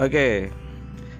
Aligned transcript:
Oke. 0.00 0.48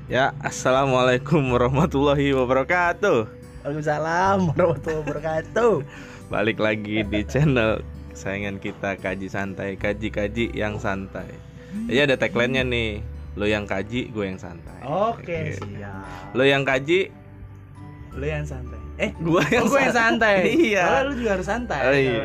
Ya, 0.08 0.32
assalamualaikum 0.40 1.52
warahmatullahi 1.52 2.32
wabarakatuh. 2.32 3.28
Waalaikumsalam 3.60 4.56
warahmatullahi 4.56 5.00
wabarakatuh. 5.04 5.72
Balik 6.32 6.56
lagi 6.56 7.04
di 7.04 7.20
channel 7.28 7.84
kesayangan 8.16 8.56
kita 8.56 8.96
kaji 8.96 9.28
santai, 9.28 9.76
kaji-kaji 9.76 10.56
yang 10.56 10.80
santai. 10.80 11.28
Ya 11.92 12.08
ada 12.08 12.16
tagline-nya 12.16 12.64
nih. 12.64 13.04
Lo 13.36 13.44
yang 13.44 13.68
kaji, 13.68 14.16
gue 14.16 14.24
yang 14.24 14.40
santai. 14.40 14.80
Oke, 14.80 15.52
Gitu. 15.52 15.76
siap. 15.76 16.32
Lo 16.32 16.48
yang 16.48 16.64
kaji, 16.64 17.12
Lu 18.16 18.24
yang 18.24 18.48
santai. 18.48 18.80
Eh, 18.96 19.12
gue 19.12 19.42
yang 19.52 19.68
oh, 19.68 19.76
gue 19.76 19.80
yang 19.84 19.92
santai. 19.92 20.36
Iya. 20.72 20.84
Malah 20.88 21.02
lu 21.04 21.12
juga 21.20 21.30
harus 21.36 21.46
santai. 21.52 21.80
Oh, 21.84 21.92
iya. 21.92 22.22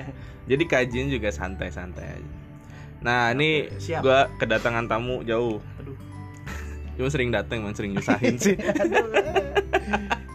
Jadi 0.54 0.64
kajian 0.70 1.10
juga 1.10 1.34
santai-santai 1.34 2.06
aja. 2.14 2.36
Nah, 3.04 3.30
ini 3.36 3.68
siap. 3.76 4.00
gue 4.00 4.18
kedatangan 4.40 4.88
tamu 4.88 5.20
jauh. 5.22 5.60
Cuma 6.96 7.08
sering 7.08 7.28
datang, 7.28 7.60
emang 7.60 7.72
sering 7.72 7.92
nyusahin 7.92 8.36
sih. 8.44 8.56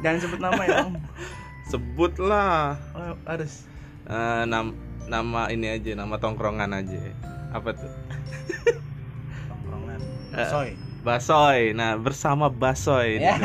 Jangan 0.02 0.18
sebut 0.18 0.40
nama 0.40 0.62
ya, 0.62 0.86
Om. 0.86 0.96
Sebutlah 1.68 2.78
Oh, 2.94 3.16
harus. 3.26 3.66
Eh, 4.04 4.44
nam- 4.46 4.78
nama 5.05 5.48
ini 5.48 5.68
aja, 5.68 5.94
nama 5.94 6.18
tongkrongan 6.18 6.72
aja. 6.72 7.02
Apa 7.52 7.74
tuh? 7.74 7.92
Tongkrongan. 9.48 10.00
Eh. 10.32 10.48
Soy. 10.48 10.70
Basoy. 11.02 11.74
Nah, 11.74 11.98
bersama 11.98 12.48
Basoy. 12.48 13.18
Ya. 13.18 13.34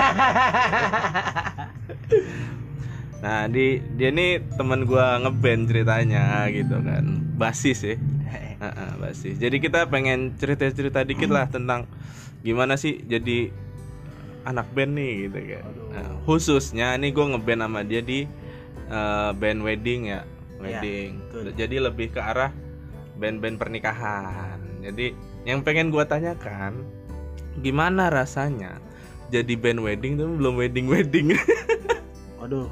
Nah, 3.16 3.48
di 3.48 3.80
dia 3.96 4.12
nih 4.12 4.44
teman 4.54 4.84
gua 4.84 5.18
ngeband 5.18 5.66
ceritanya 5.66 6.46
gitu 6.52 6.76
kan. 6.78 7.04
Basis 7.34 7.80
ya. 7.82 7.96
Heeh, 8.62 8.90
basis. 8.96 9.36
Jadi 9.36 9.56
kita 9.58 9.88
pengen 9.88 10.36
cerita-cerita 10.36 11.02
dikit 11.02 11.28
lah 11.28 11.48
tentang 11.48 11.88
gimana 12.46 12.78
sih 12.78 13.02
jadi 13.02 13.50
anak 14.46 14.70
band 14.70 14.94
nih 14.94 15.12
gitu 15.26 15.38
kan. 15.58 15.66
Nah, 15.90 16.10
khususnya 16.22 16.94
nih 16.94 17.10
gua 17.10 17.34
ngeband 17.34 17.66
sama 17.66 17.80
dia 17.82 17.98
di 17.98 18.22
eh, 18.86 19.30
band 19.34 19.60
wedding 19.66 20.14
ya, 20.14 20.22
wedding. 20.62 21.18
betul. 21.26 21.50
Jadi 21.58 21.76
lebih 21.82 22.14
ke 22.14 22.22
arah 22.22 22.54
band-band 23.18 23.58
pernikahan. 23.58 24.62
Jadi 24.86 25.10
yang 25.42 25.66
pengen 25.66 25.90
gua 25.90 26.06
tanyakan 26.06 26.86
gimana 27.58 28.12
rasanya 28.12 28.78
jadi 29.32 29.56
band 29.58 29.80
wedding 29.80 30.20
tapi 30.20 30.32
belum 30.36 30.54
wedding 30.60 30.86
wedding 30.86 31.26
Waduh. 32.38 32.68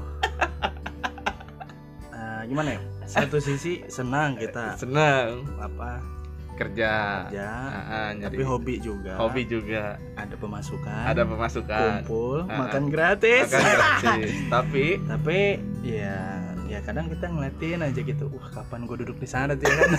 Eh, 2.13 2.41
gimana 2.47 2.77
ya? 2.77 2.81
Satu 3.09 3.41
sisi 3.41 3.81
senang 3.89 4.37
kita 4.37 4.77
senang 4.77 5.45
apa 5.57 6.14
kerja 6.55 6.91
kerja, 7.27 7.47
ah, 7.85 8.09
tapi 8.11 8.39
nyari 8.39 8.43
hobi 8.43 8.75
juga. 8.79 9.13
hobi 9.17 9.43
juga 9.43 9.99
Ada 10.13 10.35
pemasukan. 10.35 11.03
ada 11.05 11.21
pemasukan 11.23 11.91
kumpul, 12.01 12.37
Ah, 12.45 12.57
makan 12.61 12.83
gratis. 12.87 13.47
makan 13.47 13.63
gratis 13.69 14.31
tapi 14.55 14.85
tapi 15.03 15.39
ya 15.81 16.41
ya 16.65 16.81
kadang 16.81 17.05
kita 17.07 17.27
ngeliatin 17.27 17.77
aja 17.79 17.99
gitu 17.99 18.25
wah 18.27 18.49
kapan 18.49 18.83
gue 18.83 18.97
duduk 18.97 19.15
di 19.15 19.27
sana 19.27 19.53
tuh 19.53 19.63
ya 19.63 19.75
kan 19.77 19.89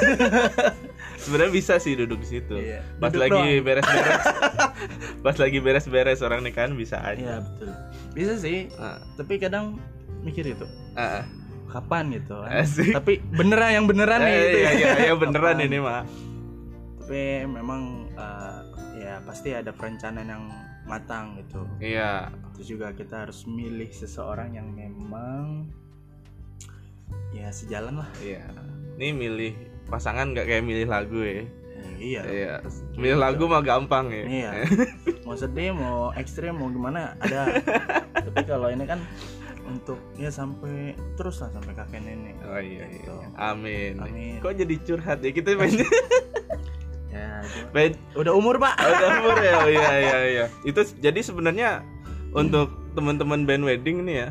sebenarnya 1.17 1.53
bisa 1.55 1.75
sih 1.77 1.95
duduk 1.95 2.19
di 2.19 2.29
situ 2.29 2.57
Iya, 2.57 2.83
pas 2.97 3.09
duduk 3.09 3.23
lagi 3.23 3.39
doang. 3.55 3.63
beres-beres 3.63 4.25
pas 5.25 5.37
lagi 5.37 5.59
beres-beres 5.59 6.20
orang 6.20 6.43
nikahan 6.43 6.73
bisa 6.73 6.98
iya 7.09 7.39
aja 7.39 7.47
betul 7.47 7.70
bisa 8.13 8.35
sih 8.37 8.67
Ah, 8.75 8.98
tapi 9.15 9.37
kadang 9.37 9.79
mikir 10.20 10.43
itu 10.48 10.67
ah. 10.95 11.23
kapan 11.69 12.11
gitu 12.13 12.35
kan. 12.37 12.51
Asik. 12.59 12.93
tapi 12.93 13.13
beneran 13.29 13.70
yang 13.73 13.87
beneran 13.87 14.19
nih 14.19 14.33
Eh, 14.33 14.43
itu 14.43 14.59
iya, 14.59 14.67
ya 14.67 14.73
iya, 14.73 14.91
iya, 15.05 15.15
beneran 15.15 15.55
Kapan? 15.55 15.67
ini 15.67 15.79
mah 15.79 16.03
tapi 17.07 17.47
memang 17.47 18.11
eh, 18.19 18.59
ya 18.99 19.23
pasti 19.23 19.55
ada 19.55 19.71
perencanaan 19.71 20.27
yang 20.27 20.45
matang 20.91 21.39
gitu 21.39 21.63
iya 21.79 22.35
terus 22.51 22.67
juga 22.67 22.91
kita 22.91 23.23
harus 23.23 23.47
milih 23.47 23.86
seseorang 23.89 24.58
yang 24.58 24.75
memang 24.75 25.70
ya 27.30 27.47
sejalan 27.55 28.03
lah 28.03 28.11
iya 28.19 28.42
ini 28.98 29.14
milih 29.14 29.53
pasangan 29.86 30.35
nggak 30.35 30.51
kayak 30.51 30.67
milih 30.67 30.91
lagu 30.91 31.23
ya 31.23 31.47
Eh, 31.77 31.95
iya 32.01 32.23
iya 32.27 32.55
milih 32.98 33.23
lagu 33.23 33.47
mah 33.47 33.63
gampang 33.63 34.11
ya 34.11 34.25
Iya. 34.27 34.51
mau 35.30 35.39
sedih, 35.39 35.70
mau 35.70 36.11
ekstrim, 36.11 36.55
mau 36.55 36.67
gimana 36.67 37.14
ada. 37.19 37.59
Tapi 38.14 38.42
kalau 38.42 38.67
ini 38.67 38.83
kan 38.83 38.98
untuk 39.63 39.98
ya 40.14 40.30
sampai 40.30 40.95
terus 41.14 41.39
lah 41.39 41.51
sampai 41.51 41.75
kakek 41.75 41.98
nenek. 42.01 42.35
Oh 42.47 42.59
iya, 42.59 42.86
Gitu. 42.89 43.11
iya. 43.11 43.27
Amin. 43.36 43.98
Amin. 43.98 44.39
Kok 44.39 44.55
jadi 44.57 44.75
curhat 44.83 45.19
ya? 45.20 45.30
Kita 45.30 45.55
main 45.55 45.75
Ya, 47.06 47.40
itu. 47.72 47.98
udah 48.18 48.33
umur 48.34 48.61
pak. 48.61 48.74
oh, 48.77 48.90
udah 48.92 49.08
umur 49.22 49.36
ya. 49.40 49.55
Oh 49.64 49.68
iya 49.70 49.92
iya 49.98 50.18
iya. 50.27 50.44
Itu 50.67 50.83
jadi 51.00 51.20
sebenarnya 51.22 51.86
untuk 52.36 52.74
teman-teman 52.92 53.48
band 53.48 53.64
wedding 53.64 54.05
nih 54.05 54.17
ya 54.27 54.28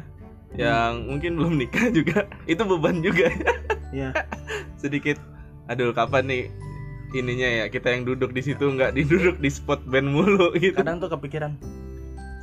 yang 0.56 1.12
mungkin 1.12 1.36
belum 1.36 1.60
nikah 1.60 1.92
juga 1.92 2.26
itu 2.52 2.64
beban 2.64 3.04
juga 3.04 3.28
ya. 3.28 3.54
ya, 3.92 4.10
sedikit 4.82 5.20
aduh 5.68 5.92
kapan 5.92 6.26
nih 6.30 6.44
ininya 7.16 7.50
ya 7.64 7.66
kita 7.68 7.92
yang 7.92 8.04
duduk 8.08 8.32
di 8.32 8.40
situ 8.44 8.64
nggak 8.64 8.96
diduduk 8.96 9.40
di 9.40 9.50
spot 9.52 9.84
band 9.88 10.16
mulu 10.16 10.52
gitu 10.56 10.80
kadang 10.80 11.00
tuh 11.00 11.12
kepikiran 11.12 11.60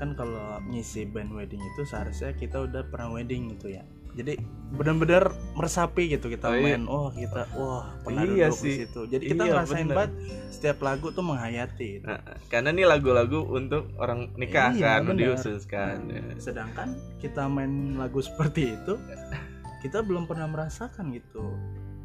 kan 0.02 0.18
kalau 0.18 0.58
ngisi 0.66 1.06
band 1.06 1.30
wedding 1.30 1.62
itu 1.62 1.86
seharusnya 1.86 2.34
kita 2.34 2.66
udah 2.66 2.82
pernah 2.90 3.14
wedding 3.14 3.54
gitu 3.54 3.70
ya. 3.70 3.86
Jadi 4.12 4.36
benar-benar 4.70 5.24
meresapi 5.52 6.08
gitu 6.10 6.28
kita 6.28 6.46
Oh, 6.46 6.54
iya. 6.54 6.64
main. 6.76 6.82
Oh 6.84 7.08
kita, 7.08 7.48
wah 7.52 7.92
pernah 8.00 8.22
Iya 8.22 8.48
duduk 8.48 8.58
sih. 8.58 8.68
di 8.68 8.80
situ. 8.82 9.00
Jadi 9.06 9.24
kita 9.26 9.42
Iya, 9.42 9.50
ngerasain 9.50 9.80
bener. 9.82 9.96
banget 9.98 10.12
setiap 10.48 10.78
lagu 10.80 11.06
tuh 11.08 11.20
menghayati. 11.22 11.88
gitu. 11.94 12.04
Nah, 12.04 12.20
karena 12.46 12.68
nih 12.70 12.86
lagu-lagu 12.86 13.40
untuk 13.46 13.88
orang 13.96 14.32
nikah 14.34 14.70
Iya, 14.70 15.00
kan 15.00 15.14
diususkan 15.14 15.96
ya. 16.06 16.22
sedangkan 16.36 16.88
kita 17.18 17.46
main 17.46 17.72
lagu 17.94 18.20
seperti 18.20 18.74
itu 18.74 19.00
kita 19.80 19.98
belum 19.98 20.24
pernah 20.24 20.46
merasakan 20.46 21.10
gitu 21.10 21.42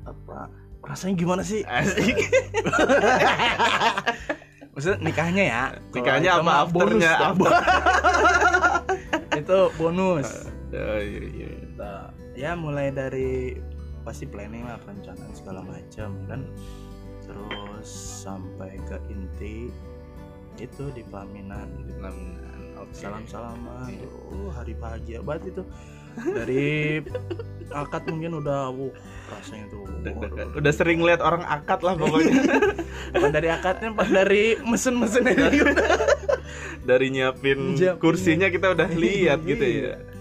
apa 0.02 0.48
rasanya 0.82 1.16
gimana 1.16 1.44
sih 1.44 1.62
asik 1.64 2.16
maksudnya 4.72 4.98
nikahnya 5.00 5.44
ya 5.46 5.64
Nikahnya 5.92 6.30
apa 6.32 6.44
mah 6.44 6.58
afternya 6.64 7.12
apa? 7.28 7.48
itu 9.40 9.58
bonus 9.76 10.30
oh, 10.70 11.00
iya, 11.00 11.22
iya. 11.26 11.50
Nah, 11.74 12.02
ya 12.34 12.52
mulai 12.54 12.90
dari 12.90 13.56
pasti 14.02 14.24
planning 14.24 14.64
lah 14.64 14.80
perencanaan 14.80 15.32
segala 15.32 15.62
macam 15.62 16.16
kan. 16.26 16.42
Terus 17.24 17.90
sampai 18.24 18.80
ke 18.84 18.98
inti 19.08 19.68
itu 20.58 20.84
di 20.92 21.04
pelaminan. 21.04 21.68
Pelaminan, 21.92 22.60
oke. 22.80 22.92
salam 22.92 23.24
salaman 23.26 23.92
Iya. 23.92 24.08
tuh 24.08 24.48
hari 24.50 24.74
bahagia 24.74 25.20
banget 25.20 25.54
itu. 25.54 25.64
Dari 26.18 26.98
akad 27.70 28.10
mungkin 28.10 28.42
udah 28.42 28.74
wuh 28.74 28.90
rasanya 29.30 29.70
tuh 29.70 29.86
Udah, 29.86 30.14
udah, 30.18 30.46
udah 30.58 30.72
sering 30.74 30.98
lihat 31.06 31.22
orang 31.22 31.46
akad 31.46 31.86
lah 31.86 31.94
pokoknya. 31.94 32.34
Bukan 33.14 33.30
dari 33.30 33.50
akadnya 33.54 33.94
pas 33.94 34.10
dari 34.10 34.58
mesen-mesen 34.66 35.30
ini 35.30 35.62
dari 36.90 37.14
nyiapin 37.14 37.78
kursinya 38.02 38.50
kita 38.50 38.74
udah 38.74 38.90
lihat 38.90 39.46
gitu 39.46 39.62
Iya. 39.62 39.94
ya 39.94 40.17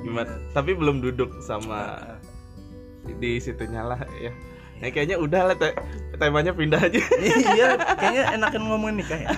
gimana 0.00 0.32
tapi 0.50 0.72
belum 0.72 1.00
duduk 1.00 1.40
sama 1.40 1.98
di 3.14 3.38
situnya 3.38 3.82
lah 3.82 4.00
ya 4.18 4.30
Nah, 4.78 4.94
kayaknya 4.94 5.18
udah 5.18 5.42
lah 5.42 5.56
te- 5.58 5.74
temanya 6.14 6.54
pindah 6.54 6.78
aja 6.78 7.02
iya 7.50 7.74
kayaknya 7.98 8.30
enakan 8.32 8.62
ngomongin 8.64 9.02
nikah 9.02 9.18
ya 9.18 9.28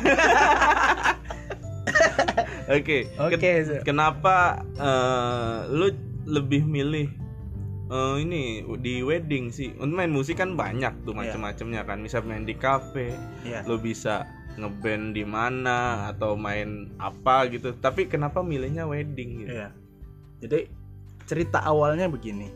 oke 2.69 2.99
oke 3.25 3.37
Ken- 3.39 3.65
so. 3.65 3.75
kenapa 3.83 4.61
eh, 4.77 5.57
lu 5.71 5.89
lebih 6.29 6.63
milih 6.63 7.09
eh, 7.89 8.15
ini 8.21 8.43
di 8.79 9.01
wedding 9.01 9.49
sih 9.49 9.73
untuk 9.77 9.97
main 9.97 10.13
musik 10.13 10.37
kan 10.37 10.55
banyak 10.55 10.93
tuh 11.03 11.13
Iya. 11.13 11.33
macam-macamnya 11.33 11.83
kan 11.85 11.99
bisa 12.01 12.21
main 12.21 12.45
di 12.45 12.55
cafe 12.55 13.17
Iya. 13.41 13.65
lo 13.65 13.81
bisa 13.81 14.29
ngeband 14.57 15.17
di 15.17 15.25
mana 15.25 15.79
atau 16.13 16.37
main 16.37 16.93
apa 17.01 17.49
gitu 17.49 17.73
tapi 17.75 18.07
kenapa 18.07 18.45
milihnya 18.45 18.85
wedding 18.85 19.41
gitu 19.41 19.57
Iya. 19.57 19.69
Jadi 20.41 20.61
cerita 21.25 21.61
awalnya 21.61 22.09
begini. 22.09 22.49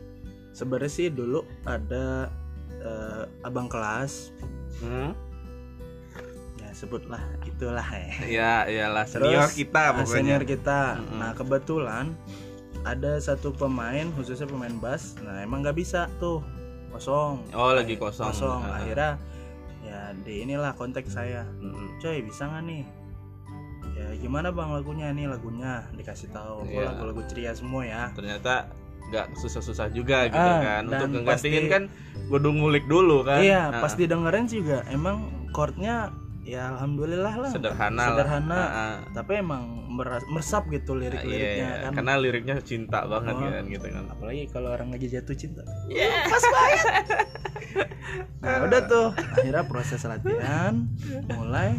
Sebenarnya 0.51 0.89
sih 0.89 1.07
dulu 1.07 1.41
ada 1.63 2.27
eh, 2.75 3.23
abang 3.41 3.65
kelas, 3.65 4.29
Hmm? 4.77 5.15
ya 6.59 6.69
sebutlah 6.71 7.23
itulah 7.45 7.85
ya. 7.85 8.07
ya 8.27 8.53
iyalah 8.67 9.05
senior 9.05 9.47
Terus, 9.47 9.55
kita 9.55 9.81
Ah, 9.81 9.91
pokoknya 9.95 10.11
senior 10.11 10.43
kita. 10.43 10.81
Mm-mm. 10.99 11.17
Nah 11.17 11.31
kebetulan 11.31 12.05
ada 12.83 13.17
satu 13.17 13.49
pemain 13.49 14.05
khususnya 14.13 14.45
pemain 14.45 14.75
bass. 14.75 15.15
Nah 15.19 15.41
emang 15.41 15.63
nggak 15.63 15.75
bisa 15.75 16.11
tuh 16.17 16.43
kosong. 16.91 17.43
oh 17.51 17.71
lagi 17.71 17.95
kosong 17.95 18.29
Kosong. 18.29 18.61
Ah. 18.61 18.79
Akhirnya 18.79 19.11
ya 19.81 19.99
di 20.17 20.43
inilah 20.43 20.75
kontak 20.75 21.07
saya. 21.07 21.47
Mm-mm. 21.57 21.97
Coy 21.99 22.21
bisa 22.21 22.45
nggak 22.45 22.63
nih? 22.63 22.83
Ya 23.95 24.11
gimana 24.17 24.51
bang 24.51 24.69
lagunya 24.71 25.07
nih 25.09 25.25
lagunya 25.25 25.87
dikasih 25.91 26.29
tahu. 26.29 26.67
Iya. 26.67 26.91
lagu-lagu 26.91 27.21
ceria 27.25 27.51
semua 27.51 27.81
ya. 27.81 28.11
ternyata 28.11 28.67
nggak 29.05 29.37
susah-susah 29.37 29.87
juga 29.89 30.25
gitu 30.25 30.35
Ah, 30.35 30.81
kan 30.81 30.83
untuk 30.89 31.23
pasti- 31.23 31.69
kan 31.69 31.87
kudu 32.25 32.49
ngulik 32.51 32.85
dulu 32.85 33.21
kan 33.21 33.37
Iya, 33.37 33.69
Nah, 33.69 33.79
pas 33.79 33.93
didengerin 33.93 34.45
juga 34.45 34.81
emang 34.87 35.21
chordnya 35.51 36.09
ya 36.41 36.69
alhamdulillah 36.71 37.33
lah 37.35 37.49
sederhana 37.49 37.95
lah. 37.95 38.05
sederhana 38.11 38.53
Ah, 38.55 38.65
ah. 38.67 38.95
tapi 39.13 39.39
emang 39.39 39.61
meresap 39.91 40.65
gitu 40.67 40.93
lirik-liriknya 40.93 41.69
iya. 41.71 41.83
kan 41.83 41.91
karena 41.95 42.13
liriknya 42.17 42.55
cinta 42.59 43.01
banget 43.03 43.33
Oh. 43.33 43.41
kan 43.41 43.63
gitu 43.67 43.87
kan 43.87 44.03
apalagi 44.09 44.43
kalau 44.47 44.69
orang 44.69 44.89
lagi 44.89 45.07
jatuh 45.07 45.33
cinta 45.33 45.61
Iya. 45.87 46.09
pas 46.33 46.43
banget 46.43 46.85
nah 48.41 48.55
udah 48.63 48.81
tuh 48.85 49.07
akhirnya 49.13 49.63
proses 49.65 50.01
latihan 50.03 50.85
mulai 51.29 51.77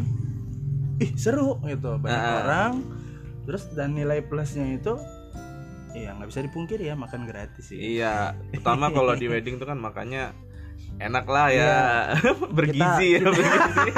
ih 0.97 1.11
seru 1.13 1.57
gitu. 1.63 1.97
Banyak 1.97 2.13
Ah. 2.19 2.37
orang. 2.41 2.73
Terus 3.43 3.63
dan 3.71 3.93
nilai 3.93 4.19
plusnya 4.21 4.67
itu 4.67 4.99
iya 5.93 6.13
nggak 6.13 6.29
bisa 6.29 6.41
dipungkiri 6.41 6.83
ya 6.83 6.93
makan 6.93 7.25
gratis 7.25 7.67
sih. 7.67 7.79
Iya 7.95 8.35
terutama 8.51 8.89
kalau 8.89 9.13
di 9.13 9.25
wedding 9.25 9.55
tuh 9.55 9.65
kan 9.65 9.77
makanya 9.77 10.35
enak 10.97 11.25
lah 11.25 11.47
ya. 11.47 11.57
Iya. 11.57 11.81
bergizi 12.57 13.07
ya 13.15 13.25
bergizi. 13.25 13.89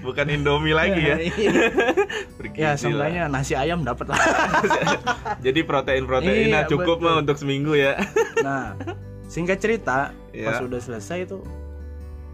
Bukan 0.00 0.26
indomie 0.28 0.72
lagi 0.72 1.02
ya. 1.02 1.16
Bergizi 2.36 2.62
ya 2.62 2.72
seenggaknya 2.74 3.28
nasi 3.28 3.52
ayam 3.52 3.82
dapat 3.82 4.10
lah. 4.10 4.20
Jadi 5.44 5.60
protein 5.62 6.04
proteinnya 6.04 6.64
Iya, 6.64 6.70
cukup 6.70 6.98
betul. 6.98 7.06
mah 7.06 7.14
untuk 7.20 7.36
seminggu 7.36 7.74
ya. 7.74 7.98
Nah 8.40 8.74
singkat 9.26 9.58
cerita 9.58 10.14
pas 10.14 10.56
Iya. 10.56 10.64
udah 10.64 10.80
selesai 10.80 11.26
itu 11.26 11.42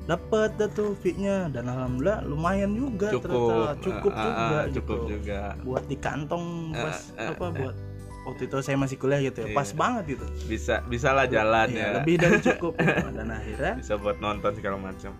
dapat 0.05 0.55
dah 0.55 0.69
tuh 0.69 0.95
fee-nya. 0.97 1.47
Dan 1.49 1.67
alhamdulillah 1.67 2.23
lumayan 2.23 2.73
juga 2.73 3.11
cukup 3.11 3.23
ternyata. 3.25 3.81
Cukup. 3.81 4.11
Ah, 4.11 4.25
juga 4.25 4.59
gitu. 4.61 4.75
cukup 4.77 4.99
juga. 5.07 5.41
Buat 5.63 5.85
di 5.87 5.97
kantong 5.97 6.45
pas 6.73 6.99
ah, 7.15 7.31
apa 7.31 7.47
buat 7.51 7.77
waktu 8.23 8.43
itu 8.45 8.57
saya 8.61 8.77
masih 8.77 8.97
kuliah 8.97 9.19
gitu 9.21 9.39
ya 9.41 9.49
pas 9.51 9.67
Iya. 9.67 9.77
banget 9.77 10.05
gitu. 10.15 10.27
Bisa 10.47 10.75
bisa 10.85 11.09
lah 11.11 11.27
jalan 11.27 11.69
Iya, 11.69 11.81
ya. 11.81 11.91
lebih 11.99 12.15
dari 12.17 12.39
cukup 12.49 12.73
dan 12.79 13.29
akhirnya 13.29 13.73
bisa 13.77 13.95
buat 13.97 14.19
nonton 14.19 14.53
segala 14.53 14.77
macam. 14.77 15.13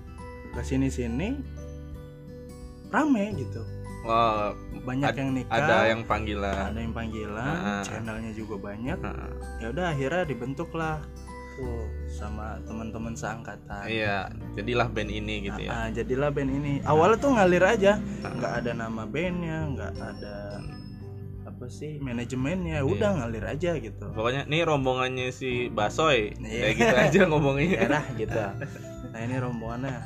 ke 0.51 0.61
sini 0.61 0.87
sini 0.87 1.41
rame 2.89 3.33
gitu. 3.35 3.63
Wah, 4.03 4.51
banyak 4.83 5.09
Ad- 5.09 5.17
yang 5.17 5.31
nikah 5.33 5.55
ada 5.57 5.77
yang 5.89 6.03
panggilan. 6.03 6.59
ada 6.69 6.77
yang 6.77 6.91
panggilan 6.93 7.55
Ah. 7.57 7.83
channelnya 7.83 8.33
juga 8.33 8.59
banyak. 8.61 8.99
Ah, 9.01 9.31
ya 9.59 9.71
udah 9.71 9.87
akhirnya 9.89 10.23
dibentuklah 10.27 10.99
tuh 11.57 11.89
sama 12.09 12.59
teman-teman 12.65 13.13
seangkatan. 13.17 13.85
Iya 13.89 14.31
jadilah 14.57 14.89
band 14.89 15.11
ini 15.11 15.35
gitu 15.49 15.61
ya. 15.67 15.71
Ah, 15.71 15.81
ah, 15.85 15.89
jadilah 15.93 16.31
band 16.33 16.51
ini. 16.51 16.73
Awalnya 16.85 17.19
tuh 17.21 17.31
ngalir 17.37 17.65
aja. 17.65 17.93
Ah. 18.25 18.33
nggak 18.33 18.53
ada 18.65 18.71
nama 18.77 19.03
bandnya 19.05 19.59
nggak 19.73 19.93
ada 19.97 20.37
apa 21.49 21.65
sih 21.69 22.01
manajemennya. 22.01 22.83
Iya. 22.83 22.89
udah 22.89 23.11
ngalir 23.23 23.45
aja 23.47 23.71
gitu. 23.79 24.07
Pokoknya 24.13 24.49
nih 24.49 24.63
rombongannya 24.65 25.29
si 25.31 25.69
Basoy. 25.69 26.35
Iya. 26.41 26.61
kayak 26.63 26.75
gitu 26.77 26.97
aja 26.97 27.21
ngomongnya. 27.29 27.79
Ya 27.85 27.89
lah 27.89 28.05
gitu. 28.17 28.43
Nah 29.13 29.21
ini 29.21 29.37
rombongannya. 29.37 29.99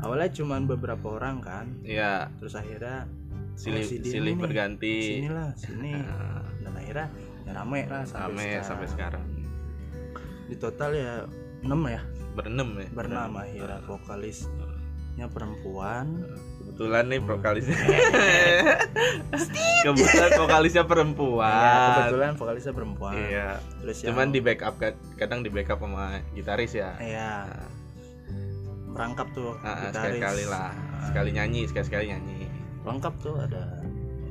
Awalnya 0.00 0.30
cuman 0.32 0.64
beberapa 0.64 1.06
orang 1.16 1.44
kan. 1.44 1.66
Iya, 1.84 2.32
terus 2.40 2.56
akhirnya 2.56 3.04
silih 3.56 3.84
si 3.84 4.00
silih 4.00 4.36
berganti. 4.36 5.20
Sinilah 5.20 5.52
sini. 5.56 5.92
Ah, 5.92 6.44
dan 6.64 6.72
akhirnya 6.72 7.08
ya 7.44 7.52
rame 7.56 7.80
lah 7.88 8.02
sampai 8.04 8.28
rame 8.28 8.44
sekarang. 8.44 8.64
sampai 8.64 8.86
sekarang 8.88 9.39
di 10.50 10.56
total 10.56 10.90
ya 10.92 11.14
6 11.62 11.70
ya? 11.86 12.00
Berenam 12.34 12.68
ya? 12.76 12.88
Berenam 12.90 13.30
akhirnya 13.36 13.78
vokalisnya 13.84 15.26
perempuan. 15.28 16.24
Kebetulan 16.60 17.04
nih 17.06 17.20
vokalisnya 17.20 17.76
kebetulan 19.84 20.30
vokalisnya 20.36 20.84
perempuan. 20.84 21.52
Ya 21.52 21.74
kebetulan 21.94 22.32
vokalisnya 22.34 22.72
perempuan. 22.72 23.12
Iya. 23.14 23.48
Terus 23.80 23.96
cuman 24.04 24.26
yang- 24.26 24.32
di 24.32 24.40
backup 24.40 24.74
kadang 25.16 25.40
di 25.40 25.50
backup 25.50 25.78
sama 25.78 26.18
gitaris 26.32 26.72
ya? 26.72 26.90
Ya 26.98 27.32
Nah, 28.90 28.98
merangkap 29.06 29.30
tuh 29.30 29.54
ah, 29.56 29.64
ah, 29.64 29.74
gitaris. 29.86 29.94
sekali-kali 29.94 30.44
lah. 30.46 30.70
Ah, 30.74 31.06
sekali 31.06 31.30
nyanyi 31.30 31.60
sekali-sekali 31.64 32.04
nyanyi. 32.10 32.38
Lengkap 32.82 33.14
tuh 33.20 33.34
ada 33.38 33.64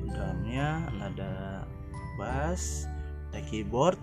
drumnya 0.09 0.69
ada 0.99 1.31
bass 2.17 2.89
ada 3.29 3.39
keyboard 3.45 3.95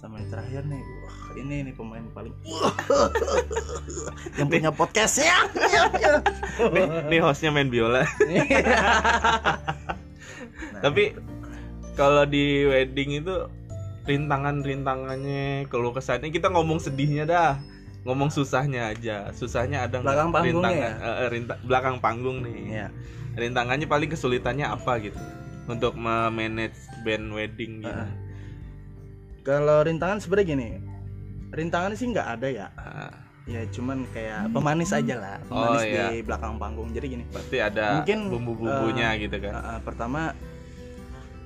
sama 0.00 0.16
yang 0.16 0.30
terakhir 0.30 0.62
nih. 0.64 0.80
Wah 0.80 1.16
ini 1.36 1.54
nih 1.62 1.74
pemain 1.74 2.02
paling 2.10 2.32
yang 4.34 4.48
punya 4.48 4.70
podcast 4.72 5.20
ya. 5.20 5.38
Nih, 6.66 6.84
nih 7.06 7.20
hostnya 7.20 7.50
main 7.50 7.68
biola. 7.68 8.02
Nah, 10.70 10.80
tapi 10.82 11.12
kalau 11.92 12.24
di 12.24 12.64
wedding 12.64 13.20
itu 13.20 13.34
rintangan-rintangannya 14.06 15.66
keluh 15.66 15.90
kesannya 15.90 16.28
kita 16.28 16.48
ngomong 16.48 16.78
sedihnya 16.78 17.24
dah. 17.24 17.52
Ngomong 18.00 18.32
susahnya 18.32 18.88
aja. 18.88 19.28
Susahnya 19.30 19.84
ada 19.84 20.00
Belakang 20.00 20.32
panggungnya 20.32 20.72
rintangan. 20.88 20.92
eh, 20.96 21.16
eh, 21.18 21.28
rinta- 21.28 21.60
belakang 21.60 21.96
panggung 21.98 22.38
nih. 22.40 22.60
Ya 22.70 22.86
rintangannya 23.30 23.84
paling 23.84 24.08
kesulitannya 24.08 24.64
apa 24.64 24.92
gitu? 25.00 25.20
Untuk 25.66 25.92
memanage 25.94 26.76
band 27.02 27.28
wedding 27.30 27.84
gitu 27.84 27.92
Ah. 27.92 28.08
Kalau 29.40 29.80
rintangan 29.80 30.18
sebenarnya 30.18 30.48
gini 30.48 30.68
rintangan 31.50 31.92
sih 31.92 32.06
nggak 32.08 32.28
ada 32.30 32.48
ya 32.48 32.66
Ah, 32.72 33.10
ya 33.44 33.64
cuman 33.68 34.06
kayak 34.08 34.50
pemanis 34.50 34.90
aja 34.90 35.14
lah 35.16 35.36
pemanis 35.42 35.80
Oh, 35.80 35.84
iya. 35.84 36.06
di 36.08 36.20
belakang 36.20 36.54
panggung 36.56 36.88
jadi 36.90 37.06
gini 37.10 37.24
pasti 37.28 37.56
ada 37.58 37.98
Mungkin, 37.98 38.30
bumbu-bumbunya 38.30 39.16
gitu 39.16 39.36
kan 39.36 39.52
Uh, 39.52 39.66
uh, 39.66 39.78
pertama 39.80 40.20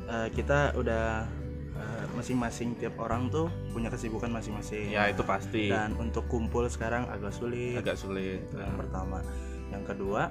uh, 0.04 0.28
kita 0.28 0.74
udah 0.74 1.24
uh, 1.72 2.04
masing-masing 2.12 2.76
tiap 2.76 2.98
orang 2.98 3.26
tuh 3.28 3.48
punya 3.70 3.88
kesibukan 3.88 4.28
masing-masing. 4.28 4.88
ya 4.88 5.08
itu 5.08 5.22
pasti 5.22 5.68
Dan 5.68 5.96
untuk 5.96 6.26
kumpul 6.26 6.68
sekarang 6.68 7.08
agak 7.08 7.32
sulit. 7.32 7.74
agak 7.74 7.96
sulit 7.96 8.44
Itu 8.44 8.58
yang 8.58 8.76
pertama. 8.76 9.24
Yang 9.70 9.84
kedua 9.88 10.22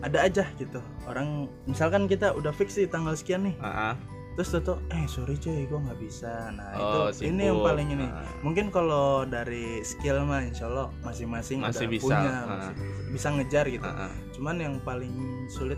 ada 0.00 0.18
aja 0.22 0.48
gitu 0.56 0.80
orang 1.04 1.44
misalkan 1.66 2.08
kita 2.08 2.32
udah 2.32 2.48
fix 2.50 2.72
sih 2.72 2.88
tanggal 2.88 3.12
sekian 3.12 3.44
nih 3.44 3.54
Ah, 3.60 3.92
ah. 3.92 3.94
Terus 4.32 4.48
tuh 4.50 4.62
tuh, 4.62 4.78
eh 4.88 5.04
sorry 5.04 5.34
cuy 5.34 5.62
gue 5.62 5.80
nggak 5.80 6.00
bisa 6.00 6.32
nah 6.50 6.70
Oh, 6.72 7.08
itu 7.08 7.26
ini 7.26 7.46
yang 7.46 7.56
sibuk. 7.56 7.66
paling 7.66 7.88
ini 7.90 8.06
Ah. 8.06 8.24
mungkin 8.40 8.66
kalau 8.68 9.06
dari 9.24 9.64
skill 9.82 10.22
mah 10.22 10.40
insya 10.40 10.64
Allah 10.64 10.88
masing-masing 11.00 11.58
Masih 11.58 11.84
udah 11.84 11.90
bisa, 11.90 12.04
punya 12.06 12.20
ah. 12.22 12.44
masih 12.48 12.74
bisa 13.10 13.28
ngejar 13.30 13.64
gitu 13.68 13.84
Ah, 13.84 14.06
ah. 14.06 14.12
cuman 14.30 14.56
yang 14.56 14.74
paling 14.80 15.12
sulit 15.48 15.76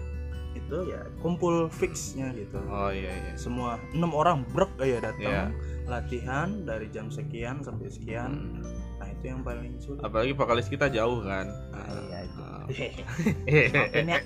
itu 0.53 0.77
ya 0.87 1.01
kumpul 1.19 1.67
fixnya 1.71 2.29
gitu 2.33 2.61
oh 2.63 2.89
iya 2.89 3.09
iya 3.11 3.33
semua 3.35 3.77
enam 3.91 4.13
orang 4.13 4.45
brek 4.47 4.69
aja 4.79 5.01
datang 5.03 5.25
Iya. 5.25 5.45
latihan 5.85 6.49
dari 6.63 6.87
jam 6.87 7.09
sekian 7.09 7.61
sampai 7.61 7.89
sekian 7.89 8.31
Hmm. 8.53 8.63
nah 8.97 9.09
itu 9.09 9.25
yang 9.27 9.41
paling 9.41 9.75
sulit 9.79 10.01
apalagi 10.01 10.33
vokalis 10.33 10.69
kita 10.69 10.87
jauh 10.87 11.19
kan 11.21 11.49
Nah, 11.73 11.89
iya 12.07 12.19
itu 12.23 12.43
Ah. 12.43 12.63
Ya. 14.13 14.19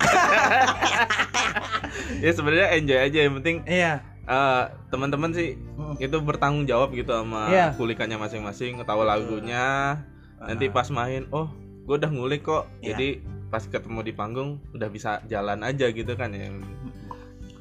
ya 2.18 2.30
sebenarnya 2.30 2.68
enjoy 2.75 2.99
aja 3.00 3.18
yang 3.21 3.35
penting 3.37 3.56
iya 3.64 4.02
eh, 4.26 4.62
teman-teman 4.88 5.30
sih 5.30 5.54
Mm. 5.54 5.97
itu 5.99 6.16
bertanggung 6.18 6.64
jawab 6.64 6.90
gitu 6.90 7.11
sama 7.11 7.47
Iya. 7.47 7.66
kulikannya 7.73 8.16
masing-masing 8.16 8.83
tahu 8.83 9.02
lagunya. 9.02 9.97
Nanti 10.37 10.68
pas 10.68 10.87
main 10.88 11.25
oh 11.30 11.47
gue 11.83 11.95
udah 11.95 12.09
ngulik 12.09 12.42
kok. 12.42 12.66
Iya. 12.76 12.92
jadi 12.92 13.09
pas 13.47 13.62
ketemu 13.62 14.02
di 14.02 14.12
panggung 14.12 14.59
udah 14.73 14.88
bisa 14.88 15.23
jalan 15.25 15.62
aja 15.62 15.87
gitu 15.88 16.12
kan 16.12 16.30
ya. 16.30 16.50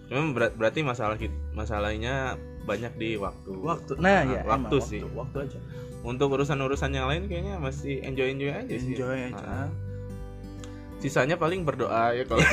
Cuma 0.06 0.34
berat- 0.34 0.54
berarti 0.54 0.82
masalah 0.82 1.14
masalahnya 1.52 2.34
banyak 2.64 2.94
di 2.96 3.14
waktu. 3.16 3.52
Waktu 3.56 3.92
nah 3.96 4.26
Nah, 4.26 4.34
ya 4.34 4.42
waktu 4.44 4.76
emang 4.76 4.82
sih. 4.84 5.02
waktu 5.08 5.38
aja. 5.46 5.60
Untuk 6.02 6.30
urusan-urusan 6.32 6.92
yang 6.92 7.06
lain 7.06 7.26
kayaknya 7.26 7.56
masih 7.56 8.02
enjoy 8.02 8.30
enjoy 8.32 8.50
aja 8.52 8.74
sih. 8.76 8.92
Enjoy 8.92 9.18
aja. 9.24 9.46
Ah. 9.46 9.70
sisanya 10.96 11.36
paling 11.36 11.62
berdoa 11.62 12.12
ya 12.12 12.24
kalau 12.24 12.42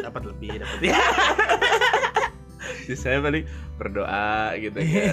dapat 0.00 0.22
lebih 0.26 0.50
dapat 0.58 0.78
sisanya 2.88 3.20
paling 3.20 3.44
berdoa 3.76 4.32
gitu 4.56 4.80
kan. 4.80 5.12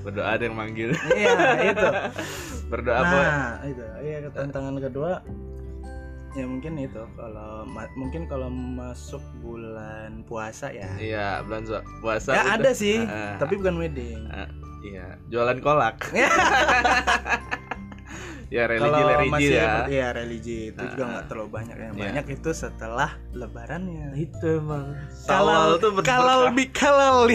Berdoa 0.00 0.28
ada 0.30 0.42
yang 0.42 0.54
manggil. 0.54 0.94
Iya 1.10 1.34
itu. 1.66 1.88
Berdoa 2.66 2.96
apa 2.96 3.18
nah 3.18 3.52
itu. 3.62 3.82
Iya 4.00 4.30
tantangan 4.30 4.78
kedua 4.78 5.18
ya 6.32 6.44
mungkin 6.44 6.78
itu. 6.78 7.02
Kalau 7.12 7.66
mungkin 7.94 8.22
kalau 8.24 8.46
masuk 8.46 9.20
bulan 9.40 10.22
puasa 10.22 10.70
ya. 10.70 10.86
Iya 10.94 11.42
bulan 11.42 11.66
puasa 11.98 12.30
ya 12.30 12.42
udah- 12.44 12.54
ada 12.56 12.70
sih 12.70 13.02
Ah, 13.02 13.34
tapi 13.36 13.56
bukan 13.56 13.76
wedding. 13.76 14.22
Ah, 14.28 14.46
iya 14.82 15.18
jualan 15.26 15.58
kolak 15.58 15.98
ya 18.46 18.62
religi 18.64 18.86
kalau 18.88 19.08
religi 19.10 19.32
masih 19.32 19.50
ya. 19.52 19.86
iya 19.86 20.06
religi. 20.10 20.58
Itu 20.70 20.82
juga 20.86 21.02
Ah, 21.02 21.08
nggak 21.10 21.24
terlalu 21.26 21.50
banyak. 21.50 21.76
Yang 21.76 21.92
iya. 21.92 22.02
banyak 22.06 22.26
itu 22.32 22.50
setelah 22.52 23.10
lebarannya. 23.32 24.06
Itu 24.14 24.46
emang 24.60 24.84
kalau 25.24 25.50
sawal 25.50 25.82
tuh 25.82 25.90
kalau 26.00 26.38
bi 26.50 26.64
kalau 26.68 27.26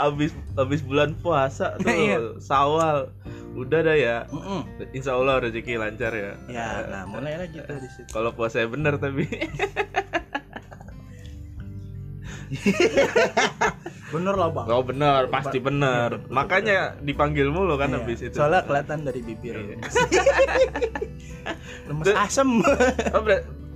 abis 0.00 0.30
abis 0.54 0.80
bulan 0.82 1.16
puasa 1.16 1.74
tuh 1.76 1.88
Iya. 1.88 2.18
sawal. 2.38 3.10
Udah 3.50 3.82
dah 3.82 3.96
ya. 3.96 4.16
Mm-mm. 4.30 4.62
insya 4.92 5.12
Allah 5.12 5.42
rezeki 5.42 5.74
lancar 5.74 6.12
ya. 6.12 6.32
Ya 6.46 6.86
nah 6.86 7.02
mulai 7.04 7.34
lagi 7.36 7.58
tuh 7.58 7.74
di 7.76 7.88
situ. 7.88 8.06
Kalau 8.08 8.30
puasanya 8.30 8.68
bener 8.68 8.94
tapi 8.96 9.26
bener 14.10 14.34
lah 14.34 14.48
bang 14.50 14.66
Oh 14.68 14.82
bener, 14.82 15.26
pasti 15.26 15.58
bener. 15.58 16.18
Makanya 16.28 16.98
dipanggil 16.98 17.46
mulu 17.46 17.74
kan 17.74 17.88
Iya, 17.88 17.96
habis 17.98 18.18
itu. 18.20 18.34
soalnya 18.34 18.62
kelihatan 18.62 18.98
dari 19.02 19.20
bibir 19.20 19.54
Iya. 19.54 19.76
lemes 21.88 22.06
asem 22.12 22.48
Oh, 23.14 23.22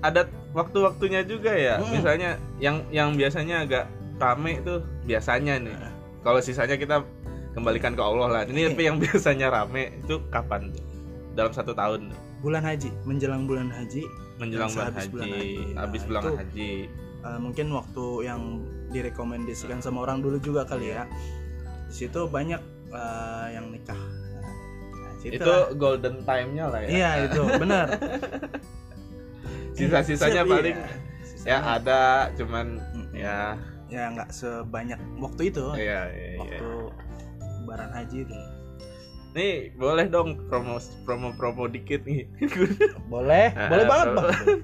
ada 0.04 0.20
waktu-waktunya 0.52 1.22
juga 1.22 1.50
ya. 1.50 1.80
Misalnya 1.80 2.36
yang 2.58 2.82
yang 2.90 3.14
biasanya 3.14 3.64
agak 3.64 3.84
rame 4.16 4.58
itu 4.58 4.80
biasanya 5.02 5.58
nih. 5.58 5.72
Nah. 5.72 5.90
Kalau 6.20 6.38
sisanya 6.38 6.76
kita 6.76 7.00
kembalikan 7.52 7.92
ke 7.92 8.00
Allah 8.00 8.26
lah. 8.28 8.40
Ini 8.44 8.70
tapi 8.70 8.82
yang 8.84 8.96
biasanya 9.02 9.50
rame 9.50 9.96
itu 9.98 10.20
kapan? 10.28 10.70
Dalam 11.34 11.50
satu 11.50 11.72
tahun 11.72 12.12
bulan 12.38 12.62
haji 12.62 12.92
menjelang 13.02 13.42
bulan 13.48 13.66
haji 13.66 14.04
menjelang 14.36 14.68
bulan 14.68 14.92
haji, 14.92 15.08
bulan 15.08 15.26
haji. 15.30 15.54
Nah, 15.72 15.80
habis 15.80 16.02
bulan 16.04 16.22
haji. 16.36 16.70
eh, 17.24 17.38
mungkin 17.40 17.66
waktu 17.72 18.04
yang 18.22 18.40
direkomendasikan 18.94 19.82
sama 19.82 20.06
orang 20.06 20.22
dulu 20.22 20.38
juga 20.38 20.62
kali 20.62 20.94
ya 20.94 21.04
di 21.90 21.94
situ 21.94 22.30
banyak 22.30 22.62
eh, 22.88 23.46
yang 23.52 23.74
nikah 23.74 23.98
nah, 24.94 25.12
Itu 25.26 25.42
lah. 25.42 25.74
golden 25.74 26.22
time-nya 26.22 26.64
lah 26.70 26.80
ya. 26.84 26.88
iya 26.88 27.10
itu 27.26 27.42
benar 27.58 27.86
Sisa-sisanya 29.74 30.46
Iya, 30.46 30.50
paling 30.54 30.76
iya. 30.78 30.88
ya 31.44 31.58
ada 31.76 32.00
cuman 32.38 32.66
ya 33.10 33.38
ya 33.90 34.04
nggak 34.10 34.30
sebanyak 34.30 34.96
waktu 35.18 35.50
itu 35.50 35.66
iya 35.76 36.08
iya 36.08 36.28
iya. 36.30 36.38
waktu 36.40 36.68
lebaran 37.60 37.90
haji 37.92 38.18
itu 38.22 38.38
Nih 39.34 39.74
boleh 39.74 40.06
dong 40.06 40.46
promo 40.46 40.78
promo 41.02 41.34
promo 41.34 41.66
dikit 41.66 42.06
nih. 42.06 42.22
boleh 43.10 43.50
boleh 43.70 43.84
banget 43.84 44.06
promo. 44.06 44.22
bang 44.22 44.60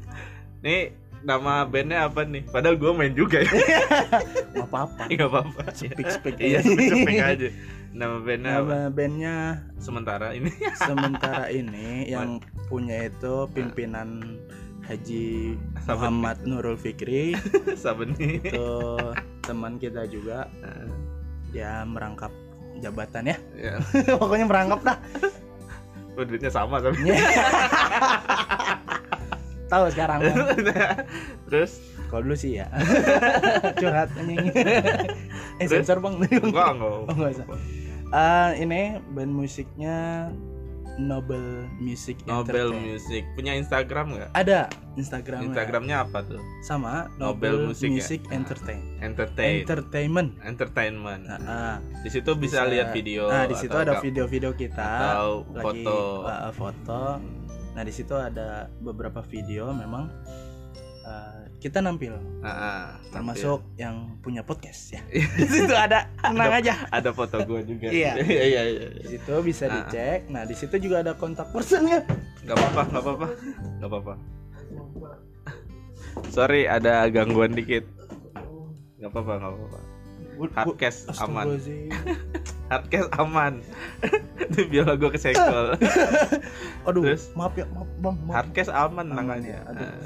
nih 0.63 0.83
nama 1.21 1.65
bandnya 1.65 2.09
apa 2.09 2.25
nih? 2.25 2.43
Padahal 2.49 2.77
gue 2.77 2.91
main 2.91 3.13
juga 3.13 3.45
ya. 3.45 3.51
nggak 4.57 4.69
apa-apa 4.69 5.03
Gak 5.09 5.29
apa-apa. 5.29 5.63
speak 5.73 6.09
speak 6.09 6.37
Iya 6.45 6.61
cepet 6.61 7.17
aja. 7.21 7.49
Nama 7.91 8.17
bandnya 8.21 8.53
apa? 8.55 8.69
nama 8.71 8.89
bandnya 8.89 9.35
Sementara 9.77 10.27
ini 10.33 10.51
sementara 10.87 11.45
ini 11.49 12.07
yang 12.07 12.39
punya 12.67 13.07
itu 13.07 13.45
pimpinan 13.51 14.39
Haji 14.81 15.55
Sahabat 15.85 16.11
Muhammad 16.11 16.37
Nurul 16.43 16.75
Fikri 16.75 17.37
Saben 17.77 18.17
nih. 18.17 18.43
itu 18.43 18.71
teman 19.41 19.77
kita 19.77 20.07
juga 20.07 20.51
dia 21.51 21.83
merangkap 21.83 22.31
jabatan 22.79 23.29
ya 23.29 23.37
Ya, 23.55 23.75
pokoknya 24.17 24.47
merangkap 24.47 24.81
dah 24.83 24.99
oh, 26.15 26.25
duitnya 26.25 26.51
sama 26.51 26.79
tapi. 26.79 27.07
Tahu 29.71 29.85
sekarang 29.95 30.19
Bang. 30.27 30.37
Terus 31.49 31.79
kalau 32.11 32.27
dulu 32.27 32.35
sih 32.35 32.59
ya 32.59 32.67
curhat 33.81 34.11
anjing 34.19 34.51
eh 34.51 35.67
Terus? 35.71 35.87
sensor 35.87 36.03
bang 36.03 36.19
enggak 36.19 36.69
enggak. 36.75 36.93
Oh, 37.09 37.15
nggak 37.15 37.31
usah. 37.39 37.47
Ah, 38.11 38.51
ini 38.59 38.99
band 39.15 39.31
musiknya 39.31 40.27
Nobel 40.99 41.71
Music 41.79 42.19
Nobel. 42.27 42.75
Music 42.75 43.25
punya 43.39 43.55
Instagram 43.57 44.19
nggak? 44.19 44.31
ada 44.35 44.67
Instagramnya 44.99 45.49
Instagramnya 45.49 45.97
apa 46.03 46.19
tuh? 46.27 46.43
sama 46.61 47.09
Nobel 47.17 47.65
Nobel, 47.65 47.73
Music 47.73 47.89
ya? 47.89 47.95
Music 47.95 48.21
Ah. 48.27 48.37
Entertain 48.37 48.81
Entertain, 49.01 49.55
Entertainment 49.63 50.31
Entertainment. 50.45 51.23
Nah, 51.25 51.39
ah. 51.47 51.77
Di 52.03 52.11
situ 52.11 52.35
bisa, 52.37 52.67
lihat 52.67 52.91
video. 52.93 53.31
Nah, 53.31 53.47
di 53.47 53.55
situ 53.57 53.73
ada 53.73 54.03
video-video 54.03 54.53
kita 54.53 54.83
atau 54.83 55.47
lagi 55.55 55.87
foto. 55.87 55.97
uh, 56.27 56.53
foto. 56.53 57.01
Nah, 57.71 57.83
di 57.83 57.93
situ 57.95 58.13
ada 58.13 58.67
beberapa 58.81 59.23
video 59.23 59.71
memang 59.71 60.11
uh, 61.03 61.43
kita 61.61 61.79
nampil 61.79 62.17
Ah, 62.41 62.49
ah, 62.49 62.85
termasuk 63.13 63.63
yang 63.77 64.17
punya 64.19 64.41
podcast 64.41 64.97
ya. 64.97 65.01
di 65.39 65.47
situ 65.47 65.71
ada, 65.71 66.09
tenang 66.19 66.51
aja. 66.51 66.75
ada 66.89 67.11
foto 67.13 67.39
gue 67.45 67.61
juga. 67.65 67.93
Iya. 67.95 68.13
iya 68.19 68.45
iya 68.45 68.63
iya. 68.67 68.87
Di 68.97 69.07
situ 69.17 69.33
bisa 69.45 69.69
Ah. 69.69 69.85
dicek. 69.85 70.27
Nah, 70.29 70.43
di 70.43 70.55
situ 70.57 70.75
juga 70.81 71.05
ada 71.05 71.13
kontak 71.15 71.53
personnya. 71.53 72.03
Gak 72.43 72.57
apa-apa, 72.57 72.83
gak 72.89 73.03
apa-apa, 73.05 73.27
gak 73.79 73.89
apa-apa. 73.93 74.15
Sorry, 76.33 76.65
ada 76.67 77.05
gangguan 77.07 77.53
dikit. 77.53 77.85
Gak 78.99 79.11
apa-apa, 79.13 79.33
gak 79.39 79.51
apa-apa. 79.53 79.79
Hardcase 80.57 81.05
aman. 81.21 81.45
hardcase 82.71 83.11
aman. 83.19 83.55
Itu 84.47 84.65
biola 84.67 84.95
gue 84.95 85.11
kesenggol. 85.11 85.75
Aduh, 86.89 87.03
Terus? 87.05 87.29
maaf 87.35 87.55
ya, 87.55 87.67
maaf 87.69 87.91
Bang. 87.99 88.17
Maaf. 88.25 88.35
Hardcase 88.47 88.71
aman 88.71 89.07
namanya. 89.07 89.59
ya, 89.59 89.61
aduh. 89.67 89.85
Nah. 89.85 89.99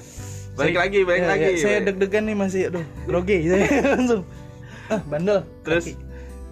Balik 0.55 0.71
Saya- 0.71 0.81
lagi, 0.81 0.99
balik 1.03 1.21
Ya, 1.21 1.29
lagi. 1.29 1.45
ya, 1.45 1.59
saya 1.59 1.79
deg-degan 1.83 2.23
nih 2.25 2.37
masih 2.37 2.63
aduh, 2.71 2.85
grogi 3.05 3.39
saya 3.45 3.67
langsung. 3.95 4.23
Ah, 4.87 5.01
bandel. 5.05 5.39
Terus 5.63 5.85
Kaki. 5.91 5.95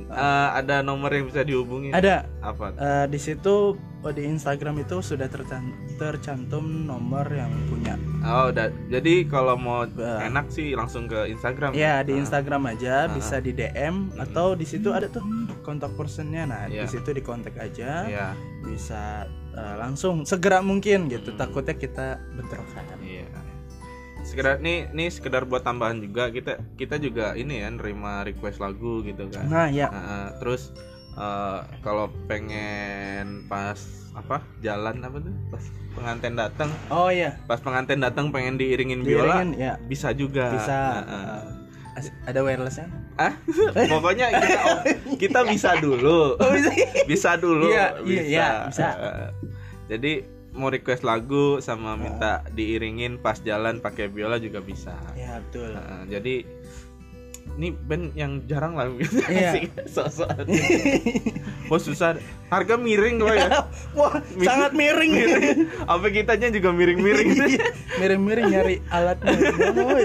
Eh, 0.04 0.48
ada 0.54 0.80
nomor 0.80 1.10
yang 1.10 1.26
bisa 1.26 1.42
dihubungi? 1.42 1.90
ada 1.90 2.26
Apa? 2.38 2.72
Eh, 2.72 3.06
di 3.06 3.18
situ 3.18 3.74
oh, 3.76 4.10
di 4.10 4.24
Instagram 4.24 4.78
itu 4.78 4.98
sudah 4.98 5.26
tercan- 5.26 5.70
tercantum 5.96 6.62
nomor 6.82 7.22
yang 7.28 7.50
punya. 7.66 7.94
Oh, 8.20 8.48
udah. 8.48 8.66
Jadi 8.88 9.24
kalau 9.24 9.54
mau 9.54 9.86
Bah. 9.86 10.18
enak 10.20 10.48
sih 10.48 10.72
langsung 10.72 11.06
ke 11.06 11.28
Instagram. 11.28 11.70
Ya 11.72 12.02
di 12.02 12.12
Ah. 12.12 12.18
Instagram 12.18 12.62
aja 12.68 13.06
Ah. 13.06 13.08
bisa 13.08 13.38
di 13.38 13.52
DM 13.52 14.10
Mm. 14.10 14.18
atau 14.20 14.52
di 14.52 14.64
situ 14.64 14.90
ada 14.90 15.06
tuh 15.06 15.22
kontak 15.60 15.94
personnya. 15.94 16.42
Nah 16.44 16.62
Iya. 16.66 16.82
di 16.82 16.88
situ 16.90 17.10
di 17.10 17.20
kontak 17.20 17.54
aja 17.54 18.04
Iya. 18.04 18.28
bisa 18.60 19.26
eh, 19.52 19.76
langsung 19.76 20.24
segera 20.24 20.58
mungkin 20.58 21.06
gitu. 21.06 21.28
Hmm. 21.28 21.38
Takutnya 21.38 21.76
kita 21.76 22.16
bentrokan. 22.32 22.84
Iya. 22.98 23.28
Sekedar 24.32 24.64
nih 24.64 24.88
nih 24.90 25.12
sekedar 25.12 25.44
buat 25.44 25.60
tambahan 25.60 26.00
juga 26.00 26.32
kita 26.32 26.56
kita 26.80 26.96
juga 26.96 27.36
ini 27.36 27.60
ya 27.60 27.68
nerima 27.68 28.24
request 28.24 28.64
lagu 28.64 29.04
gitu 29.04 29.28
kan. 29.28 29.44
Nah 29.44 29.68
ya 29.68 29.92
Nah, 29.92 30.32
terus 30.40 30.72
eh, 31.12 31.60
kalau 31.84 32.08
pengen 32.24 33.44
pas 33.44 33.76
apa 34.12 34.40
jalan 34.60 35.04
apa 35.04 35.20
tuh 35.20 35.36
pas 35.48 35.64
pengantin 35.92 36.32
datang 36.32 36.72
oh 36.88 37.12
ya 37.12 37.36
pas 37.44 37.60
pengantin 37.60 38.00
datang 38.00 38.32
pengen 38.32 38.56
diiringin 38.56 39.04
biola 39.04 39.44
diiringin 39.44 39.50
ya 39.56 39.72
bisa 39.84 40.16
juga 40.16 40.56
bisa. 40.56 40.72
Nah, 40.72 41.02
eh. 41.04 41.42
As- 41.92 42.16
ada 42.24 42.40
wirelessnya? 42.40 42.88
ah 43.20 43.36
pokoknya 43.92 44.32
kita 44.32 44.60
kita 45.20 45.40
bisa 45.44 45.76
dulu 45.76 46.40
Oh 46.40 46.48
bisa. 46.48 46.72
bisa 47.12 47.30
dulu 47.36 47.68
Iya, 47.68 48.00
iya, 48.08 48.22
iya, 48.24 48.48
bisa. 48.64 48.88
Jadi 49.92 50.24
mau 50.52 50.68
request 50.68 51.00
lagu 51.02 51.58
sama 51.58 51.96
minta 51.96 52.44
diiringin 52.48 53.16
pas 53.16 53.38
jalan 53.38 53.78
pakai 53.78 54.06
biola 54.06 54.36
juga 54.36 54.60
bisa 54.60 54.92
ya 55.12 55.40
betul. 55.40 55.70
Nah, 55.70 56.04
jadi 56.06 56.44
ini 57.52 57.68
band 57.70 58.14
yang 58.14 58.40
jarang 58.46 58.72
lah 58.72 58.88
gitu 58.94 59.18
Iya. 59.22 59.50
Asik, 59.52 59.64
sok-sok. 59.84 60.28
Wah 61.66 61.76
susah 61.78 62.16
harga 62.48 62.76
miring 62.76 63.16
gue 63.18 63.34
ya 63.34 63.48
Wah 63.98 64.12
sangat 64.38 64.72
miring. 64.72 65.12
apa 65.84 66.06
kitanya 66.08 66.48
juga 66.48 66.70
miring-miring 66.70 67.28
Miring-miring 68.00 68.46
nyari 68.48 68.76
alatnya. 68.88 69.32
Gimana, 69.32 69.82
woy? 69.84 70.04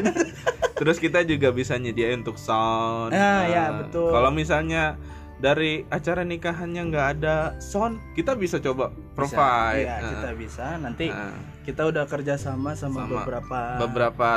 terus 0.73 0.97
kita 0.97 1.23
juga 1.23 1.49
bisa 1.49 1.73
nyediain 1.73 2.21
untuk 2.21 2.37
sound 2.37 3.09
Ah, 3.09 3.43
ya, 3.43 3.63
Nah, 3.65 3.69
betul. 3.83 4.09
kalau 4.11 4.29
misalnya 4.29 4.93
dari 5.37 5.85
acara 5.87 6.21
nikahannya 6.21 6.81
nggak 6.87 7.07
ada 7.15 7.35
sound 7.59 8.01
kita 8.13 8.33
bisa 8.33 8.57
coba 8.57 8.89
provide 9.13 9.85
Iya, 9.85 9.95
Nah, 9.95 10.09
kita 10.09 10.29
bisa. 10.33 10.65
Nanti 10.77 11.05
nah, 11.07 11.33
kita 11.61 11.81
udah 11.85 12.03
kerja 12.05 12.33
sama 12.35 12.73
sama, 12.73 13.05
beberapa 13.05 13.59
beberapa 13.79 14.27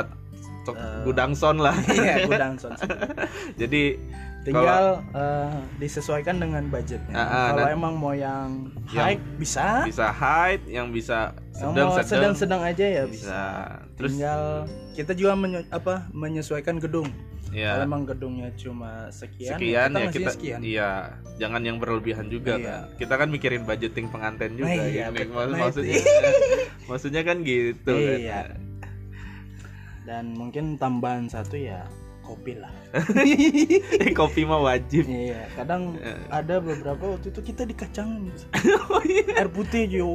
Eh, 0.61 1.01
gudang 1.01 1.33
sound 1.33 1.57
lah 1.57 1.73
iya 1.89 2.21
gudang 2.23 2.53
sound. 2.53 2.77
jadi 3.61 3.97
Tinggal 4.41 5.05
eh, 5.13 5.53
disesuaikan 5.77 6.37
dengan 6.37 6.65
budgetnya. 6.65 7.13
Ah, 7.13 7.21
ah, 7.21 7.45
Kalau 7.51 7.67
emang 7.71 7.93
mau 7.93 8.09
yang 8.09 8.73
Yang 8.89 9.05
high 9.05 9.17
bisa. 9.37 9.65
bisa 9.85 10.05
high 10.09 10.57
yang 10.65 10.89
bisa 10.89 11.33
Yang 11.51 11.61
mau 11.61 11.73
sedang-sedang 11.93 12.05
sedang-sedang 12.33 12.61
aja 12.63 12.85
ya 12.87 13.03
bisa. 13.05 13.25
bisa 13.25 13.41
terus 13.93 14.09
Tinggal 14.13 14.41
kita 14.93 15.13
juga 15.13 15.33
menye- 15.35 15.69
apa 15.69 16.09
menyesuaikan 16.09 16.77
gedung. 16.77 17.09
Kalau 17.51 17.59
ya 17.77 17.83
emang 17.83 18.03
gedungnya 18.03 18.49
cuma 18.55 18.91
sekian, 19.09 19.53
sekian 19.53 19.91
ya 19.91 20.01
ngasihnya 20.01 20.11
kita 20.13 20.31
sekian. 20.31 20.59
iya 20.61 20.89
jangan 21.35 21.59
yang 21.61 21.77
berlebihan 21.77 22.25
juga 22.25 22.55
Iya. 22.55 22.63
kan 22.63 22.81
kita 22.95 23.13
kan 23.13 23.27
mikirin 23.27 23.63
budgeting 23.63 24.07
pengantin 24.07 24.55
juga 24.55 24.71
Nah, 24.71 24.87
iya. 24.87 25.05
Mak- 25.09 25.27
Nah, 25.27 25.59
maksudnya 25.61 25.99
maksudnya 26.89 27.21
kan 27.21 27.37
gitu 27.41 27.91
Iya. 27.91 28.47
kan 28.47 28.47
Dan 30.01 30.33
mungkin 30.33 30.75
tambahan 30.75 31.27
satu 31.27 31.55
ya 31.55 31.85
kopi 32.21 32.55
lah. 32.55 32.71
Eh, 33.99 34.11
kopi 34.11 34.41
mah 34.41 34.63
wajib 34.63 35.03
Iya, 35.03 35.45
kadang 35.53 35.93
Eh. 35.97 36.15
ada 36.27 36.57
beberapa 36.57 37.03
waktu 37.11 37.29
itu 37.29 37.41
kita 37.43 37.63
dikacangin. 37.63 38.31
Oh, 38.87 39.03
iya. 39.03 39.27
Air 39.37 39.49
putih 39.49 39.83
ya 39.85 40.07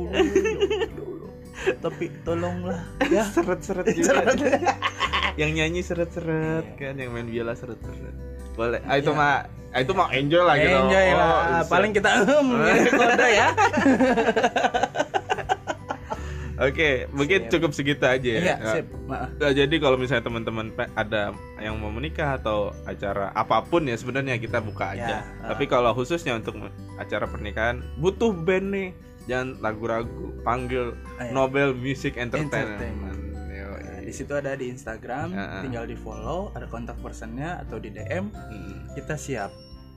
Tapi 1.77 2.05
tolonglah 2.23 2.81
ya. 3.15 3.25
seret-seret 3.27 3.87
juga 3.91 4.23
Seret. 4.23 4.37
yang 5.41 5.51
nyanyi 5.53 5.81
seret-seret 5.81 6.65
Iya. 6.73 6.79
kan 6.79 6.95
yang 6.97 7.11
main 7.11 7.27
biola 7.27 7.53
seret-seret 7.53 8.15
boleh 8.57 8.81
ah, 8.83 8.97
itu 8.97 9.13
Iya. 9.13 9.21
mah 9.21 9.35
ah, 9.71 9.81
itu 9.81 9.93
mah 9.93 10.09
enjoy 10.11 10.41
lah 10.41 10.57
gitu 10.57 10.77
Enjoy 10.81 11.07
Oh, 11.07 11.19
lah. 11.19 11.37
bisa. 11.61 11.69
Paling 11.69 11.91
kita 11.93 12.09
ehm, 12.25 12.49
kode 12.91 13.29
ya. 13.29 13.49
Oke, 16.57 17.05
mungkin 17.13 17.41
Sip. 17.45 17.51
cukup 17.53 17.71
segitu 17.77 18.01
aja 18.01 18.17
ya. 18.17 18.41
Iya, 18.41 18.55
Ya. 18.57 18.73
sip. 18.73 18.87
Nah, 19.05 19.29
jadi 19.53 19.77
kalau 19.77 20.01
misalnya 20.01 20.25
teman-teman 20.25 20.73
ada 20.97 21.37
yang 21.61 21.77
mau 21.77 21.93
menikah 21.93 22.41
atau 22.41 22.73
acara 22.89 23.29
apa 23.37 23.61
pun 23.61 23.85
ya 23.85 23.93
sebenarnya 23.93 24.41
kita 24.41 24.65
buka 24.65 24.97
aja. 24.97 25.21
Ya, 25.21 25.21
uh. 25.45 25.53
Tapi 25.53 25.69
kalau 25.69 25.93
khususnya 25.93 26.33
untuk 26.33 26.57
acara 26.97 27.29
pernikahan 27.29 27.85
butuh 28.01 28.33
band 28.33 28.73
nih. 28.73 28.89
Jangan 29.27 29.59
ragu-ragu, 29.59 30.39
panggil 30.47 30.95
Ayo. 31.19 31.31
Nobel 31.35 31.75
Music 31.75 32.15
Entertainment. 32.15 32.79
Entertainment. 32.79 33.19
Nah, 33.27 34.03
di 34.07 34.13
situ 34.15 34.33
ada 34.39 34.55
di 34.55 34.71
Instagram, 34.71 35.35
uh. 35.35 35.63
tinggal 35.67 35.85
di 35.91 35.99
follow, 35.99 36.55
ada 36.55 36.71
kontak 36.71 36.95
personnya 37.03 37.59
atau 37.67 37.83
di 37.83 37.91
DM, 37.91 38.31
Hmm, 38.31 38.87
kita 38.95 39.19
siap. 39.19 39.51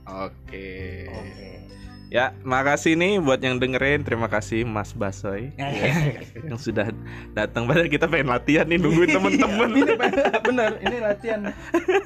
Oke. 0.09 1.05
Oke. 1.13 1.49
Ya, 2.09 2.33
makasih 2.41 2.97
nih 2.97 3.21
buat 3.21 3.37
yang 3.37 3.61
dengerin. 3.61 4.01
Terima 4.01 4.25
kasih 4.25 4.65
Mas 4.65 4.97
Basoy 4.97 5.53
yang 6.49 6.57
sudah 6.57 6.89
datang. 7.37 7.69
Padahal 7.69 7.85
kita 7.85 8.09
pengen 8.09 8.33
latihan 8.33 8.65
nih 8.65 8.81
nungguin 8.81 9.13
temen-temen. 9.15 9.69
ini 9.77 9.93
bener, 10.41 10.71
ini 10.81 10.97
latihan 10.97 11.53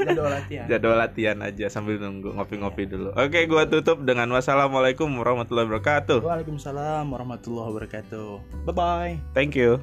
jadwal 0.03 0.27
latihan. 0.27 0.65
Jadwal 0.67 0.97
latihan 0.99 1.37
aja 1.39 1.65
sambil 1.71 2.03
nunggu 2.03 2.35
ngopi-ngopi 2.35 2.83
dulu. 2.83 3.15
Oke, 3.15 3.47
gua 3.47 3.63
tutup 3.63 4.03
dengan 4.03 4.27
wassalamualaikum 4.35 5.07
warahmatullahi 5.07 5.71
wabarakatuh. 5.71 6.19
Waalaikumsalam 6.19 7.07
warahmatullahi 7.07 7.67
wabarakatuh. 7.71 8.29
Bye 8.67 8.75
bye. 8.75 9.13
Thank 9.31 9.55
you. 9.55 9.79